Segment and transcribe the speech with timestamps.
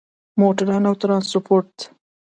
[0.39, 1.73] موټروان او ترانسپورت